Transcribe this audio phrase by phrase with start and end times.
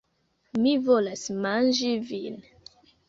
[0.61, 2.41] Mi volas manĝi vin!